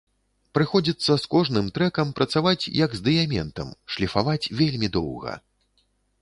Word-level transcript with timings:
Прыходзіцца 0.57 1.17
з 1.23 1.29
кожным 1.33 1.65
трэкам 1.75 2.13
працаваць, 2.19 2.71
як 2.85 2.97
з 3.01 3.05
дыяментам, 3.09 3.69
шліфаваць 3.97 4.51
вельмі 4.63 4.87
доўга. 4.99 5.37